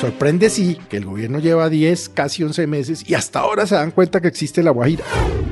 Sorprende 0.00 0.50
sí 0.50 0.76
que 0.90 0.98
el 0.98 1.06
gobierno 1.06 1.38
lleva 1.38 1.70
10, 1.70 2.10
casi 2.10 2.42
11 2.42 2.66
meses 2.66 3.08
y 3.08 3.14
hasta 3.14 3.40
ahora 3.40 3.66
se 3.66 3.76
dan 3.76 3.92
cuenta 3.92 4.20
que 4.20 4.28
existe 4.28 4.62
la 4.62 4.70
Guajira. 4.70 5.04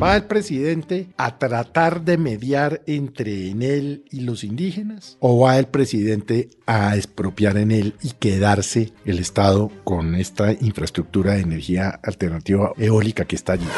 ¿Va 0.03 0.17
el 0.17 0.25
presidente 0.25 1.07
a 1.17 1.39
tratar 1.39 2.05
de 2.05 2.19
mediar 2.19 2.83
entre 2.87 3.49
en 3.49 3.63
él 3.63 4.05
y 4.11 4.21
los 4.21 4.45
indígenas? 4.45 5.17
¿O 5.21 5.41
va 5.41 5.59
el 5.59 5.67
presidente 5.67 6.51
a 6.67 6.95
expropiar 6.95 7.57
en 7.57 7.71
él 7.71 7.95
y 8.03 8.11
quedarse 8.11 8.93
el 9.07 9.19
Estado 9.19 9.71
con 9.83 10.15
esta 10.15 10.53
infraestructura 10.53 11.35
de 11.35 11.41
energía 11.41 11.89
alternativa 12.03 12.73
eólica 12.77 13.25
que 13.25 13.37
está 13.37 13.55
allí? 13.55 13.69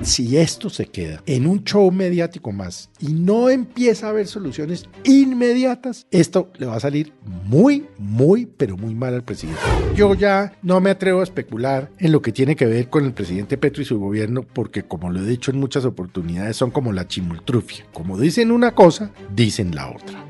Si 0.00 0.38
esto 0.38 0.70
se 0.70 0.86
queda 0.86 1.22
en 1.26 1.46
un 1.46 1.64
show 1.64 1.90
mediático 1.90 2.50
más 2.50 2.88
y 2.98 3.12
no 3.12 3.50
empieza 3.50 4.06
a 4.06 4.10
haber 4.10 4.26
soluciones 4.26 4.88
inmediatas, 5.02 6.06
esto 6.10 6.50
le 6.56 6.66
va 6.66 6.76
a 6.76 6.80
salir 6.80 7.12
muy, 7.44 7.86
muy, 7.98 8.46
pero 8.46 8.78
muy 8.78 8.94
mal 8.94 9.12
al 9.12 9.22
presidente. 9.24 9.60
Yo 9.94 10.13
ya 10.14 10.52
no 10.62 10.80
me 10.80 10.90
atrevo 10.90 11.20
a 11.20 11.24
especular 11.24 11.90
en 11.98 12.12
lo 12.12 12.22
que 12.22 12.32
tiene 12.32 12.56
que 12.56 12.66
ver 12.66 12.88
con 12.88 13.04
el 13.04 13.12
presidente 13.12 13.58
Petro 13.58 13.82
y 13.82 13.84
su 13.84 13.98
gobierno, 13.98 14.42
porque 14.42 14.82
como 14.84 15.10
lo 15.10 15.20
he 15.20 15.26
dicho 15.26 15.50
en 15.50 15.60
muchas 15.60 15.84
oportunidades, 15.84 16.56
son 16.56 16.70
como 16.70 16.92
la 16.92 17.06
chimultrufia. 17.06 17.84
Como 17.92 18.18
dicen 18.18 18.50
una 18.50 18.74
cosa, 18.74 19.10
dicen 19.34 19.74
la 19.74 19.90
otra. 19.90 20.24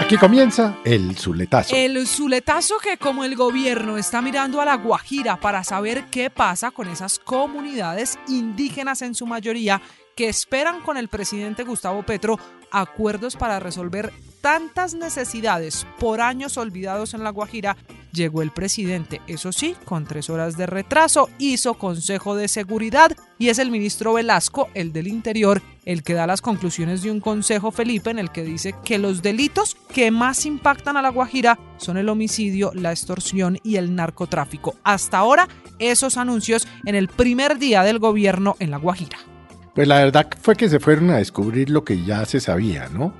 Aquí 0.00 0.18
comienza 0.18 0.76
el 0.84 1.16
Zuletazo. 1.16 1.74
El 1.74 2.06
Zuletazo 2.06 2.76
que 2.78 2.96
como 2.96 3.24
el 3.24 3.34
gobierno 3.34 3.98
está 3.98 4.22
mirando 4.22 4.60
a 4.60 4.64
la 4.64 4.76
Guajira 4.76 5.40
para 5.40 5.64
saber 5.64 6.04
qué 6.12 6.30
pasa 6.30 6.70
con 6.70 6.86
esas 6.88 7.18
comunidades 7.18 8.16
indígenas 8.28 9.02
en 9.02 9.16
su 9.16 9.26
mayoría 9.26 9.82
que 10.16 10.28
esperan 10.28 10.80
con 10.80 10.96
el 10.96 11.08
presidente 11.08 11.62
Gustavo 11.62 12.02
Petro 12.02 12.40
acuerdos 12.72 13.36
para 13.36 13.60
resolver 13.60 14.12
tantas 14.40 14.94
necesidades 14.94 15.86
por 15.98 16.20
años 16.20 16.56
olvidados 16.56 17.14
en 17.14 17.22
La 17.22 17.30
Guajira, 17.30 17.76
llegó 18.12 18.42
el 18.42 18.52
presidente, 18.52 19.20
eso 19.26 19.52
sí, 19.52 19.74
con 19.84 20.04
tres 20.04 20.30
horas 20.30 20.56
de 20.56 20.66
retraso, 20.66 21.28
hizo 21.38 21.74
Consejo 21.74 22.36
de 22.36 22.48
Seguridad 22.48 23.16
y 23.38 23.48
es 23.48 23.58
el 23.58 23.70
ministro 23.70 24.14
Velasco, 24.14 24.68
el 24.74 24.92
del 24.92 25.08
Interior, 25.08 25.62
el 25.84 26.02
que 26.02 26.14
da 26.14 26.26
las 26.26 26.42
conclusiones 26.42 27.02
de 27.02 27.10
un 27.10 27.20
Consejo 27.20 27.70
Felipe 27.72 28.10
en 28.10 28.18
el 28.18 28.30
que 28.30 28.44
dice 28.44 28.74
que 28.84 28.98
los 28.98 29.20
delitos 29.20 29.76
que 29.92 30.10
más 30.10 30.46
impactan 30.46 30.96
a 30.96 31.02
La 31.02 31.10
Guajira 31.10 31.58
son 31.76 31.96
el 31.96 32.08
homicidio, 32.08 32.72
la 32.74 32.92
extorsión 32.92 33.58
y 33.62 33.76
el 33.76 33.94
narcotráfico. 33.94 34.76
Hasta 34.82 35.18
ahora, 35.18 35.48
esos 35.78 36.16
anuncios 36.16 36.66
en 36.84 36.94
el 36.94 37.08
primer 37.08 37.58
día 37.58 37.82
del 37.82 37.98
gobierno 37.98 38.56
en 38.60 38.70
La 38.70 38.78
Guajira. 38.78 39.35
Pues 39.76 39.88
la 39.88 39.98
verdad 39.98 40.26
fue 40.40 40.56
que 40.56 40.70
se 40.70 40.80
fueron 40.80 41.10
a 41.10 41.18
descubrir 41.18 41.68
lo 41.68 41.84
que 41.84 42.02
ya 42.02 42.24
se 42.24 42.40
sabía, 42.40 42.88
¿no? 42.88 43.12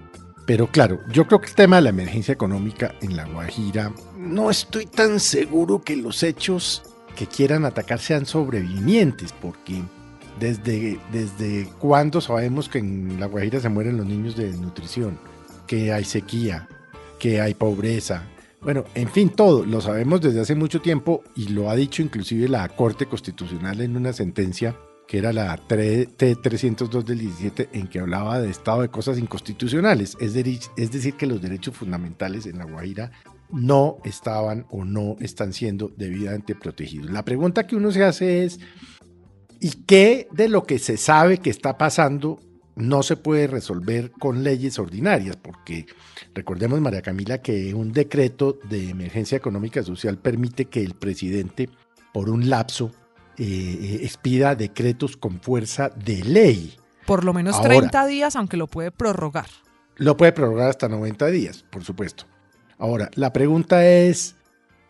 Pero 0.46 0.68
claro, 0.68 1.00
yo 1.12 1.26
creo 1.26 1.38
que 1.38 1.48
el 1.48 1.54
tema 1.54 1.76
de 1.76 1.82
la 1.82 1.90
emergencia 1.90 2.32
económica 2.32 2.94
en 3.02 3.14
La 3.14 3.26
Guajira, 3.26 3.92
no 4.16 4.50
estoy 4.50 4.86
tan 4.86 5.20
seguro 5.20 5.82
que 5.82 5.96
los 5.96 6.22
hechos 6.22 6.82
que 7.14 7.26
quieran 7.26 7.66
atacar 7.66 7.98
sean 7.98 8.24
sobrevivientes, 8.24 9.34
porque 9.34 9.82
desde, 10.40 10.98
desde 11.12 11.68
cuándo 11.78 12.22
sabemos 12.22 12.70
que 12.70 12.78
en 12.78 13.20
La 13.20 13.26
Guajira 13.26 13.60
se 13.60 13.68
mueren 13.68 13.98
los 13.98 14.06
niños 14.06 14.34
de 14.34 14.46
desnutrición, 14.46 15.18
que 15.66 15.92
hay 15.92 16.04
sequía, 16.04 16.68
que 17.18 17.42
hay 17.42 17.52
pobreza. 17.52 18.22
Bueno, 18.62 18.84
en 18.94 19.10
fin, 19.10 19.28
todo 19.28 19.66
lo 19.66 19.82
sabemos 19.82 20.22
desde 20.22 20.40
hace 20.40 20.54
mucho 20.54 20.80
tiempo 20.80 21.22
y 21.34 21.48
lo 21.48 21.68
ha 21.68 21.76
dicho 21.76 22.00
inclusive 22.00 22.48
la 22.48 22.66
Corte 22.70 23.04
Constitucional 23.04 23.82
en 23.82 23.94
una 23.94 24.14
sentencia 24.14 24.74
que 25.06 25.18
era 25.18 25.32
la 25.32 25.56
T302 25.56 27.04
del 27.04 27.18
17, 27.18 27.70
en 27.72 27.86
que 27.86 28.00
hablaba 28.00 28.40
de 28.40 28.50
estado 28.50 28.82
de 28.82 28.88
cosas 28.88 29.18
inconstitucionales, 29.18 30.16
es, 30.20 30.34
es 30.76 30.90
decir, 30.92 31.14
que 31.14 31.26
los 31.26 31.40
derechos 31.40 31.76
fundamentales 31.76 32.46
en 32.46 32.58
La 32.58 32.64
Guajira 32.64 33.12
no 33.50 33.98
estaban 34.04 34.66
o 34.70 34.84
no 34.84 35.16
están 35.20 35.52
siendo 35.52 35.92
debidamente 35.96 36.54
protegidos. 36.54 37.10
La 37.10 37.24
pregunta 37.24 37.66
que 37.66 37.76
uno 37.76 37.92
se 37.92 38.04
hace 38.04 38.44
es, 38.44 38.58
¿y 39.60 39.70
qué 39.86 40.28
de 40.32 40.48
lo 40.48 40.64
que 40.64 40.78
se 40.78 40.96
sabe 40.96 41.38
que 41.38 41.50
está 41.50 41.78
pasando 41.78 42.40
no 42.74 43.02
se 43.02 43.16
puede 43.16 43.46
resolver 43.46 44.10
con 44.10 44.42
leyes 44.42 44.78
ordinarias? 44.80 45.36
Porque 45.36 45.86
recordemos, 46.34 46.80
María 46.80 47.02
Camila, 47.02 47.38
que 47.38 47.72
un 47.74 47.92
decreto 47.92 48.58
de 48.68 48.90
emergencia 48.90 49.38
económica 49.38 49.84
social 49.84 50.18
permite 50.18 50.64
que 50.64 50.82
el 50.82 50.94
presidente, 50.94 51.68
por 52.12 52.28
un 52.28 52.50
lapso, 52.50 52.90
eh, 53.38 54.00
expida 54.02 54.54
decretos 54.54 55.16
con 55.16 55.40
fuerza 55.40 55.90
de 55.90 56.24
ley. 56.24 56.76
Por 57.06 57.24
lo 57.24 57.32
menos 57.32 57.60
30 57.60 58.06
días, 58.06 58.36
aunque 58.36 58.56
lo 58.56 58.66
puede 58.66 58.90
prorrogar. 58.90 59.46
Lo 59.96 60.16
puede 60.16 60.32
prorrogar 60.32 60.70
hasta 60.70 60.88
90 60.88 61.26
días, 61.26 61.64
por 61.70 61.84
supuesto. 61.84 62.24
Ahora, 62.78 63.10
la 63.14 63.32
pregunta 63.32 63.86
es, 63.86 64.36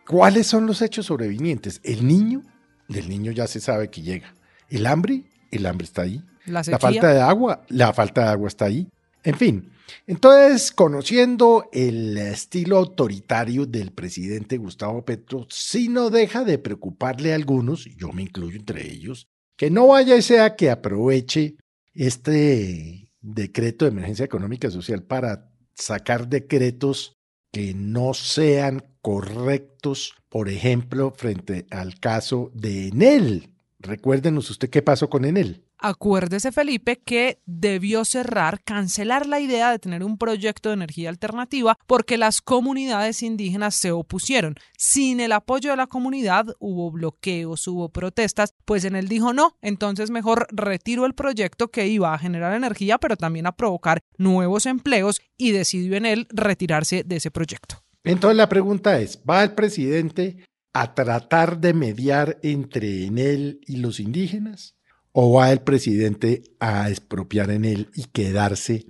¿cuáles 0.07 0.47
son 0.47 0.65
los 0.65 0.81
hechos 0.81 1.05
sobrevivientes? 1.05 1.79
El 1.83 2.07
niño, 2.07 2.41
del 2.87 3.07
niño 3.07 3.31
ya 3.31 3.47
se 3.47 3.59
sabe 3.59 3.89
que 3.89 4.01
llega. 4.01 4.33
El 4.69 4.85
hambre, 4.85 5.23
el 5.51 5.65
hambre 5.65 5.85
está 5.85 6.01
ahí. 6.03 6.23
La, 6.45 6.61
la 6.65 6.79
falta 6.79 7.13
de 7.13 7.21
agua, 7.21 7.63
la 7.69 7.93
falta 7.93 8.23
de 8.23 8.29
agua 8.29 8.47
está 8.47 8.65
ahí. 8.65 8.89
En 9.27 9.35
fin, 9.35 9.73
entonces, 10.05 10.71
conociendo 10.71 11.67
el 11.73 12.17
estilo 12.17 12.77
autoritario 12.77 13.65
del 13.65 13.91
presidente 13.91 14.55
Gustavo 14.55 15.03
Petro, 15.03 15.45
sí 15.49 15.89
no 15.89 16.09
deja 16.09 16.45
de 16.45 16.57
preocuparle 16.57 17.33
a 17.33 17.35
algunos, 17.35 17.89
yo 17.97 18.13
me 18.13 18.21
incluyo 18.21 18.57
entre 18.57 18.89
ellos, 18.89 19.27
que 19.57 19.69
no 19.69 19.87
vaya 19.87 20.15
y 20.15 20.21
sea 20.21 20.55
que 20.55 20.69
aproveche 20.69 21.57
este 21.93 23.11
decreto 23.19 23.83
de 23.83 23.91
emergencia 23.91 24.23
económica 24.23 24.69
y 24.69 24.71
social 24.71 25.03
para 25.03 25.51
sacar 25.75 26.29
decretos 26.29 27.17
que 27.51 27.73
no 27.73 28.13
sean 28.13 28.85
correctos, 29.01 30.13
por 30.29 30.47
ejemplo, 30.47 31.11
frente 31.11 31.67
al 31.69 31.99
caso 31.99 32.49
de 32.53 32.87
Enel. 32.87 33.49
Recuérdenos 33.79 34.49
usted 34.51 34.69
qué 34.69 34.81
pasó 34.81 35.09
con 35.09 35.25
Enel. 35.25 35.66
Acuérdese, 35.79 36.51
Felipe, 36.51 36.97
que 36.97 37.39
debió 37.45 38.03
cerrar, 38.03 38.63
cancelar 38.63 39.27
la 39.27 39.39
idea 39.39 39.71
de 39.71 39.77
tener 39.77 40.03
un 40.03 40.17
proyecto 40.17 40.69
de 40.69 40.73
energía 40.73 41.09
alternativa 41.09 41.77
porque 41.85 42.17
las 42.17 42.41
comunidades 42.41 43.21
indígenas 43.21 43.75
se 43.75 43.91
opusieron. 43.91 44.55
Sin 44.75 45.19
el 45.19 45.31
apoyo 45.31 45.69
de 45.69 45.77
la 45.77 45.85
comunidad 45.85 46.47
hubo 46.59 46.89
bloqueos, 46.91 47.67
hubo 47.67 47.89
protestas, 47.89 48.55
pues 48.65 48.85
en 48.85 48.95
él 48.95 49.07
dijo 49.07 49.33
no, 49.33 49.55
entonces 49.61 50.09
mejor 50.09 50.47
retiro 50.51 51.05
el 51.05 51.13
proyecto 51.13 51.67
que 51.67 51.87
iba 51.87 52.13
a 52.13 52.19
generar 52.19 52.55
energía, 52.55 52.97
pero 52.97 53.15
también 53.15 53.45
a 53.45 53.51
provocar 53.51 54.01
nuevos 54.17 54.65
empleos 54.65 55.21
y 55.37 55.51
decidió 55.51 55.95
en 55.95 56.07
él 56.07 56.27
retirarse 56.31 57.03
de 57.03 57.17
ese 57.17 57.29
proyecto. 57.29 57.83
Entonces 58.03 58.37
la 58.37 58.49
pregunta 58.49 58.99
es, 58.99 59.21
¿va 59.29 59.43
el 59.43 59.51
presidente 59.51 60.37
a 60.73 60.95
tratar 60.95 61.59
de 61.59 61.73
mediar 61.73 62.39
entre 62.41 63.05
en 63.05 63.17
él 63.19 63.61
y 63.67 63.77
los 63.77 63.99
indígenas? 63.99 64.76
¿O 65.19 65.33
va 65.33 65.51
el 65.51 65.61
presidente 65.61 66.43
a 66.59 66.91
expropiar 66.91 67.49
en 67.49 67.65
él 67.65 67.89
y 67.95 68.03
quedarse 68.03 68.85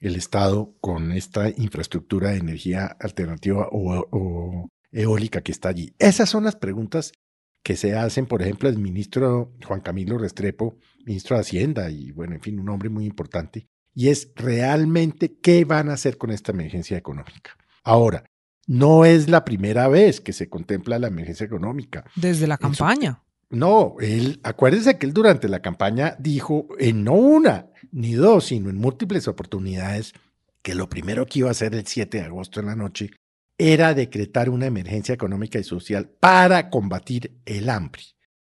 el 0.00 0.16
Estado 0.16 0.74
con 0.80 1.12
esta 1.12 1.48
infraestructura 1.48 2.30
de 2.30 2.38
energía 2.38 2.86
alternativa 2.98 3.68
o, 3.70 4.68
eólica 4.90 5.42
que 5.42 5.52
está 5.52 5.68
allí? 5.68 5.94
Esas 6.00 6.28
son 6.28 6.42
las 6.42 6.56
preguntas 6.56 7.12
que 7.62 7.76
se 7.76 7.94
hacen, 7.94 8.26
por 8.26 8.42
ejemplo, 8.42 8.68
el 8.68 8.78
ministro 8.78 9.52
Juan 9.64 9.80
Camilo 9.80 10.18
Restrepo, 10.18 10.76
ministro 11.06 11.36
de 11.36 11.42
Hacienda 11.42 11.88
y, 11.88 12.10
bueno, 12.10 12.34
en 12.34 12.40
fin, 12.40 12.58
un 12.58 12.68
hombre 12.68 12.88
muy 12.88 13.04
importante, 13.06 13.68
y 13.94 14.08
es 14.08 14.32
realmente 14.34 15.38
qué 15.40 15.64
van 15.64 15.88
a 15.88 15.92
hacer 15.92 16.18
con 16.18 16.32
esta 16.32 16.50
emergencia 16.50 16.98
económica. 16.98 17.56
Ahora, 17.84 18.24
no 18.66 19.04
es 19.04 19.28
la 19.28 19.44
primera 19.44 19.86
vez 19.86 20.20
que 20.20 20.32
se 20.32 20.48
contempla 20.48 20.98
la 20.98 21.06
emergencia 21.06 21.46
económica. 21.46 22.06
Desde 22.16 22.48
la 22.48 22.58
campaña. 22.58 23.22
No, 23.50 23.96
él, 24.00 24.40
acuérdense 24.44 24.96
que 24.96 25.06
él 25.06 25.12
durante 25.12 25.48
la 25.48 25.60
campaña 25.60 26.14
dijo 26.18 26.68
en 26.78 27.02
no 27.02 27.14
una 27.14 27.70
ni 27.90 28.12
dos, 28.12 28.46
sino 28.46 28.70
en 28.70 28.76
múltiples 28.76 29.26
oportunidades 29.26 30.14
que 30.62 30.74
lo 30.74 30.88
primero 30.88 31.26
que 31.26 31.40
iba 31.40 31.48
a 31.48 31.52
hacer 31.52 31.74
el 31.74 31.86
7 31.86 32.18
de 32.18 32.24
agosto 32.24 32.60
en 32.60 32.66
la 32.66 32.76
noche 32.76 33.10
era 33.58 33.92
decretar 33.92 34.48
una 34.48 34.66
emergencia 34.66 35.14
económica 35.14 35.58
y 35.58 35.64
social 35.64 36.08
para 36.08 36.70
combatir 36.70 37.40
el 37.44 37.68
hambre. 37.68 38.02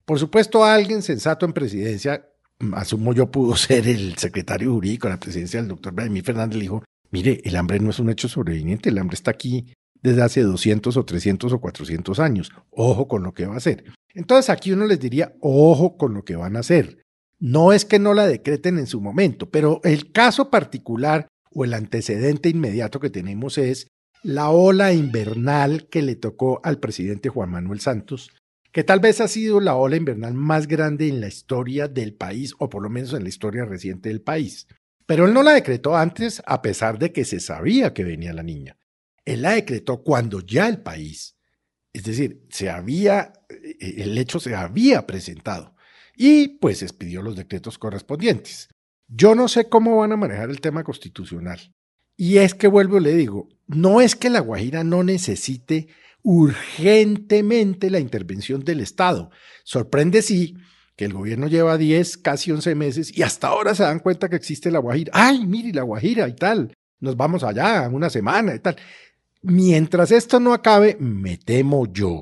Por 0.06 0.20
supuesto, 0.20 0.64
alguien 0.64 1.02
sensato 1.02 1.46
en 1.46 1.54
presidencia, 1.54 2.30
asumo 2.74 3.14
yo 3.14 3.32
pudo 3.32 3.56
ser 3.58 3.88
el 3.88 4.18
secretario 4.18 4.72
jurídico 4.72 5.08
de 5.08 5.16
la 5.16 5.20
presidencia, 5.20 5.60
el 5.60 5.68
doctor 5.68 5.94
Vladimir 5.94 6.24
Fernández, 6.24 6.60
dijo, 6.60 6.84
Mire, 7.12 7.42
el 7.44 7.56
hambre 7.56 7.80
no 7.80 7.92
es 7.92 8.00
un 8.00 8.10
hecho 8.10 8.28
sobreviviente, 8.28 8.90
el 8.90 8.98
hambre 8.98 9.16
está 9.16 9.32
aquí 9.32 9.74
desde 10.04 10.22
hace 10.22 10.42
200 10.42 10.96
o 10.96 11.06
300 11.06 11.52
o 11.52 11.60
400 11.60 12.20
años. 12.20 12.52
Ojo 12.70 13.08
con 13.08 13.24
lo 13.24 13.34
que 13.34 13.46
va 13.46 13.56
a 13.56 13.58
hacer. 13.58 13.86
Entonces 14.14 14.50
aquí 14.50 14.72
uno 14.72 14.86
les 14.86 15.00
diría, 15.00 15.34
ojo 15.40 15.98
con 15.98 16.14
lo 16.14 16.24
que 16.24 16.36
van 16.36 16.56
a 16.56 16.60
hacer. 16.60 17.00
No 17.40 17.74
es 17.74 17.86
que 17.86 18.00
no 18.00 18.14
la 18.14 18.28
decreten 18.28 18.78
en 18.78 18.88
su 18.88 19.02
momento, 19.02 19.50
pero 19.50 19.82
el 19.84 20.12
caso 20.12 20.50
particular 20.50 21.28
o 21.52 21.66
el 21.66 21.74
antecedente 21.74 22.50
inmediato 22.50 23.00
que 23.00 23.10
tenemos 23.10 23.58
es 23.58 23.88
la 24.24 24.50
ola 24.50 24.94
invernal 24.94 25.88
que 25.90 26.02
le 26.02 26.16
tocó 26.16 26.62
al 26.64 26.80
presidente 26.80 27.30
Juan 27.30 27.50
Manuel 27.50 27.80
Santos, 27.80 28.32
que 28.72 28.84
tal 28.84 29.00
vez 29.00 29.22
ha 29.22 29.28
sido 29.28 29.60
la 29.60 29.76
ola 29.76 29.98
invernal 29.98 30.34
más 30.34 30.68
grande 30.68 31.08
en 31.08 31.22
la 31.22 31.28
historia 31.28 31.88
del 31.88 32.14
país, 32.14 32.54
o 32.60 32.70
por 32.70 32.82
lo 32.82 32.90
menos 32.90 33.14
en 33.14 33.24
la 33.24 33.30
historia 33.30 33.66
reciente 33.66 34.10
del 34.10 34.22
país. 34.22 34.68
Pero 35.06 35.26
él 35.26 35.34
no 35.34 35.44
la 35.44 35.52
decretó 35.52 35.98
antes, 35.98 36.42
a 36.46 36.62
pesar 36.62 36.98
de 36.98 37.12
que 37.12 37.26
se 37.26 37.40
sabía 37.40 37.94
que 37.94 38.06
venía 38.06 38.34
la 38.34 38.44
niña. 38.44 38.78
Él 39.26 39.42
la 39.44 39.52
decretó 39.52 40.04
cuando 40.04 40.42
ya 40.42 40.68
el 40.68 40.82
país, 40.82 41.38
es 41.94 42.04
decir, 42.04 42.46
se 42.50 42.70
había, 42.70 43.34
eh, 43.50 43.96
el 43.98 44.18
hecho 44.18 44.40
se 44.40 44.56
había 44.56 45.06
presentado 45.06 45.76
y 46.16 46.60
pues 46.60 46.82
expidió 46.82 47.22
los 47.22 47.36
decretos 47.36 47.78
correspondientes. 47.78 48.70
Yo 49.08 49.36
no 49.36 49.48
sé 49.48 49.70
cómo 49.70 49.98
van 49.98 50.12
a 50.12 50.18
manejar 50.18 50.50
el 50.50 50.62
tema 50.62 50.84
constitucional. 50.84 51.74
Y 52.16 52.38
es 52.38 52.54
que 52.54 52.68
vuelvo 52.68 52.98
y 52.98 53.02
le 53.02 53.16
digo, 53.16 53.50
no 53.68 54.02
es 54.02 54.16
que 54.16 54.30
la 54.30 54.40
Guajira 54.40 54.84
no 54.84 55.04
necesite 55.04 55.88
urgentemente 56.22 57.90
la 57.90 58.00
intervención 58.00 58.64
del 58.64 58.80
Estado. 58.80 59.32
Sorprende 59.64 60.22
sí 60.22 60.56
que 60.96 61.06
el 61.06 61.14
gobierno 61.14 61.48
lleva 61.48 61.78
10, 61.78 62.18
casi 62.18 62.52
11 62.52 62.76
meses 62.76 63.18
y 63.18 63.24
hasta 63.24 63.48
ahora 63.48 63.74
se 63.74 63.84
dan 63.84 64.00
cuenta 64.00 64.30
que 64.30 64.36
existe 64.36 64.72
la 64.72 64.80
Guajira. 64.80 65.12
Ay, 65.14 65.46
mire 65.46 65.74
la 65.74 65.84
Guajira 65.84 66.28
y 66.28 66.36
tal. 66.36 66.74
Nos 67.00 67.18
vamos 67.18 67.44
allá 67.44 67.90
una 67.92 68.10
semana 68.10 68.56
y 68.56 68.60
tal. 68.60 68.78
Mientras 69.46 70.12
esto 70.12 70.40
no 70.40 70.54
acabe, 70.54 70.96
me 71.02 71.36
temo 71.36 71.92
yo, 71.92 72.22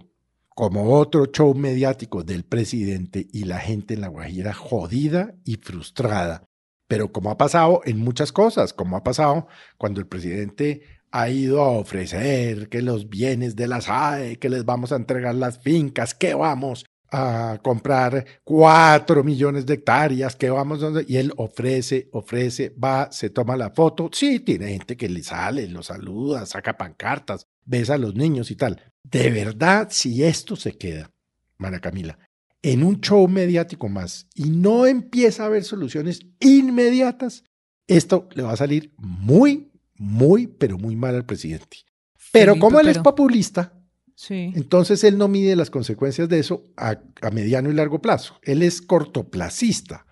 como 0.56 0.96
otro 0.96 1.28
show 1.28 1.54
mediático 1.54 2.24
del 2.24 2.44
presidente 2.44 3.28
y 3.32 3.44
la 3.44 3.60
gente 3.60 3.94
en 3.94 4.02
la 4.02 4.08
Guajira 4.08 4.54
jodida 4.54 5.36
y 5.46 5.58
frustrada. 5.58 6.50
Pero 6.88 7.12
como 7.12 7.30
ha 7.30 7.38
pasado 7.38 7.82
en 7.86 8.00
muchas 8.00 8.32
cosas, 8.32 8.74
como 8.74 8.98
ha 8.98 9.04
pasado 9.04 9.48
cuando 9.78 10.00
el 10.02 10.08
presidente 10.08 10.82
ha 11.12 11.30
ido 11.30 11.62
a 11.62 11.70
ofrecer 11.70 12.70
que 12.70 12.82
los 12.82 13.08
bienes 13.08 13.56
de 13.56 13.68
las 13.68 13.88
AE, 13.88 14.40
que 14.40 14.50
les 14.50 14.66
vamos 14.66 14.92
a 14.92 14.96
entregar 14.96 15.36
las 15.36 15.60
fincas, 15.60 16.16
que 16.16 16.34
vamos 16.34 16.86
a 17.12 17.60
comprar 17.62 18.26
cuatro 18.44 19.24
millones 19.24 19.66
de 19.66 19.76
hectáreas, 19.76 20.36
que 20.36 20.50
vamos 20.50 20.80
donde, 20.80 21.06
y 21.08 21.18
él 21.18 21.34
ofrece, 21.36 22.10
ofrece, 22.14 22.74
va, 22.82 23.12
se 23.12 23.30
toma 23.30 23.58
la 23.58 23.72
foto, 23.72 24.10
sí, 24.14 24.40
tiene 24.40 24.70
gente 24.70 24.96
que 24.96 25.10
le 25.10 25.22
sale, 25.22 25.68
lo 25.68 25.84
saluda, 25.84 26.46
saca 26.46 26.78
pancartas, 26.78 27.48
besa 27.66 27.96
a 27.96 27.98
los 27.98 28.16
niños 28.16 28.50
y 28.50 28.56
tal. 28.56 28.82
De 29.04 29.30
verdad, 29.30 29.90
si 29.92 30.24
esto 30.24 30.56
se 30.56 30.78
queda, 30.78 31.12
Mara 31.58 31.80
Camila, 31.80 32.18
en 32.62 32.84
un 32.84 33.02
show 33.02 33.28
mediático 33.28 33.90
más 33.90 34.28
y 34.34 34.50
no 34.50 34.86
empieza 34.86 35.44
a 35.44 35.48
haber 35.48 35.66
soluciones 35.66 36.22
inmediatas, 36.40 37.44
esto 37.88 38.30
le 38.34 38.44
va 38.44 38.54
a 38.54 38.58
salir 38.58 38.94
muy, 38.98 39.72
muy, 39.98 40.48
pero 40.48 40.78
muy 40.78 40.96
mal 40.96 41.16
al 41.16 41.26
presidente. 41.26 41.80
Pero 42.32 42.58
como 42.58 42.80
él 42.80 42.88
es 42.88 43.00
populista, 43.00 43.81
entonces 44.30 45.04
él 45.04 45.18
no 45.18 45.28
mide 45.28 45.56
las 45.56 45.70
consecuencias 45.70 46.30
de 46.30 46.40
eso 46.40 46.66
a, 46.78 46.98
mediano 47.32 47.70
y 47.70 47.74
largo 47.74 48.02
plazo. 48.02 48.40
Él 48.44 48.62
es 48.62 48.82
cortoplacista. 48.82 50.06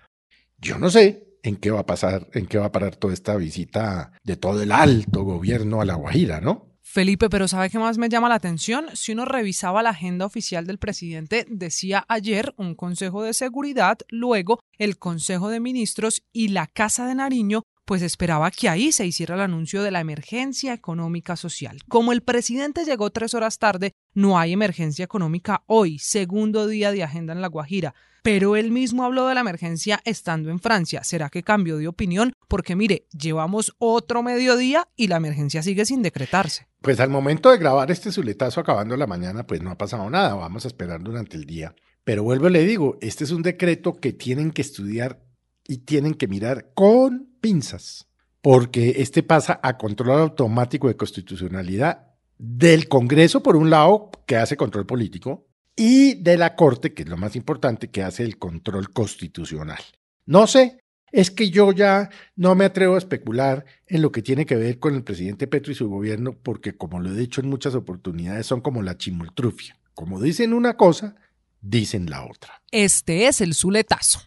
Yo 0.57 0.77
no 0.77 0.89
sé 0.89 1.27
en 1.43 1.55
qué 1.55 1.71
va 1.71 1.81
a 1.81 1.85
pasar, 1.85 2.27
en 2.33 2.47
qué 2.47 2.57
va 2.57 2.65
a 2.65 2.71
parar 2.71 2.95
toda 2.95 3.13
esta 3.13 3.35
visita 3.35 4.11
de 4.23 4.35
todo 4.35 4.61
el 4.61 4.71
alto 4.71 5.23
gobierno 5.23 5.81
a 5.81 5.85
La 5.85 5.95
Guajira, 5.95 6.41
¿no? 6.41 6.67
Felipe, 6.81 7.29
pero 7.29 7.47
¿sabe 7.47 7.69
qué 7.69 7.77
más 7.77 7.99
me 7.99 8.09
llama 8.09 8.29
la 8.29 8.35
atención? 8.35 8.87
Si 8.95 9.11
uno 9.11 9.23
revisaba 9.23 9.83
la 9.83 9.91
agenda 9.91 10.25
oficial 10.25 10.65
del 10.65 10.79
presidente, 10.79 11.45
decía 11.47 12.03
ayer 12.07 12.55
un 12.57 12.73
Consejo 12.73 13.21
de 13.21 13.35
Seguridad, 13.35 13.99
luego 14.09 14.59
el 14.79 14.97
Consejo 14.97 15.49
de 15.49 15.59
Ministros 15.59 16.23
y 16.33 16.47
la 16.47 16.65
Casa 16.65 17.05
de 17.05 17.13
Nariño 17.13 17.61
pues 17.89 18.03
esperaba 18.03 18.51
que 18.51 18.69
ahí 18.69 18.91
se 18.91 19.07
hiciera 19.07 19.33
el 19.33 19.41
anuncio 19.41 19.81
de 19.81 19.89
la 19.89 19.99
emergencia 19.99 20.73
económica 20.73 21.35
social. 21.35 21.79
Como 21.87 22.11
el 22.11 22.21
presidente 22.21 22.85
llegó 22.85 23.09
tres 23.09 23.33
horas 23.33 23.57
tarde, 23.57 23.93
no 24.13 24.39
hay 24.39 24.53
emergencia 24.53 25.05
económica 25.05 25.63
hoy, 25.67 25.99
segundo 25.99 26.67
día 26.67 26.91
de 26.91 27.03
agenda 27.03 27.33
en 27.33 27.41
La 27.41 27.47
Guajira. 27.47 27.93
Pero 28.21 28.55
él 28.55 28.71
mismo 28.71 29.03
habló 29.03 29.27
de 29.27 29.33
la 29.33 29.41
emergencia 29.41 30.01
estando 30.03 30.49
en 30.49 30.59
Francia. 30.59 31.03
¿Será 31.03 31.29
que 31.29 31.43
cambió 31.43 31.77
de 31.77 31.87
opinión? 31.87 32.33
Porque 32.47 32.75
mire, 32.75 33.07
llevamos 33.17 33.75
otro 33.77 34.23
mediodía 34.23 34.87
y 34.95 35.07
la 35.07 35.17
emergencia 35.17 35.63
sigue 35.63 35.85
sin 35.85 36.01
decretarse. 36.01 36.67
Pues 36.81 36.99
al 36.99 37.09
momento 37.09 37.49
de 37.49 37.57
grabar 37.57 37.91
este 37.91 38.11
zuletazo 38.11 38.59
acabando 38.59 38.97
la 38.97 39.07
mañana, 39.07 39.47
pues 39.47 39.61
no 39.61 39.71
ha 39.71 39.77
pasado 39.77 40.09
nada. 40.09 40.33
Vamos 40.33 40.65
a 40.65 40.67
esperar 40.67 41.01
durante 41.01 41.37
el 41.37 41.45
día. 41.45 41.73
Pero 42.03 42.23
vuelvo 42.23 42.49
y 42.49 42.51
le 42.51 42.65
digo, 42.65 42.97
este 43.01 43.23
es 43.23 43.31
un 43.31 43.41
decreto 43.41 43.93
que 43.95 44.13
tienen 44.13 44.51
que 44.51 44.61
estudiar 44.61 45.23
y 45.67 45.79
tienen 45.79 46.15
que 46.15 46.27
mirar 46.27 46.71
con 46.73 47.35
pinzas, 47.39 48.07
porque 48.41 48.95
este 48.97 49.21
pasa 49.21 49.59
a 49.61 49.77
control 49.77 50.19
automático 50.19 50.87
de 50.87 50.97
constitucionalidad 50.97 52.08
del 52.39 52.87
Congreso, 52.87 53.43
por 53.43 53.55
un 53.55 53.69
lado, 53.69 54.09
que 54.25 54.37
hace 54.37 54.57
control 54.57 54.87
político, 54.87 55.45
y 55.75 56.15
de 56.15 56.37
la 56.37 56.55
Corte, 56.55 56.93
que 56.93 57.03
es 57.03 57.09
lo 57.09 57.17
más 57.17 57.35
importante, 57.35 57.89
que 57.89 58.01
hace 58.01 58.23
el 58.23 58.39
control 58.39 58.91
constitucional. 58.91 59.79
No 60.25 60.47
sé, 60.47 60.79
es 61.11 61.31
que 61.31 61.49
yo 61.49 61.71
ya 61.71 62.09
no 62.35 62.55
me 62.55 62.65
atrevo 62.65 62.95
a 62.95 62.99
especular 62.99 63.65
en 63.87 64.01
lo 64.01 64.11
que 64.11 64.21
tiene 64.21 64.45
que 64.45 64.55
ver 64.55 64.79
con 64.79 64.95
el 64.95 65.03
presidente 65.03 65.47
Petro 65.47 65.71
y 65.71 65.75
su 65.75 65.89
gobierno, 65.89 66.33
porque 66.33 66.75
como 66.75 66.99
lo 66.99 67.11
he 67.11 67.17
dicho 67.17 67.41
en 67.41 67.49
muchas 67.49 67.75
oportunidades, 67.75 68.45
son 68.45 68.61
como 68.61 68.81
la 68.81 68.97
chimultrufia. 68.97 69.77
Como 69.93 70.21
dicen 70.21 70.53
una 70.53 70.77
cosa, 70.77 71.15
dicen 71.61 72.09
la 72.09 72.25
otra. 72.25 72.61
Este 72.71 73.27
es 73.27 73.41
el 73.41 73.53
Zuletazo. 73.53 74.21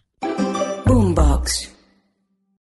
Boombox. 0.85 1.82